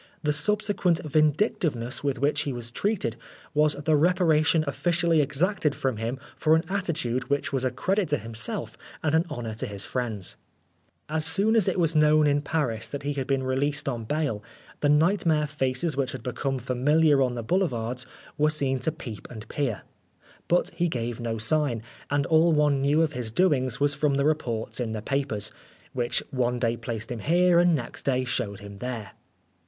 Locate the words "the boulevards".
17.35-18.07